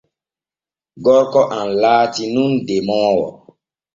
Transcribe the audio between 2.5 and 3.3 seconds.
demoowo.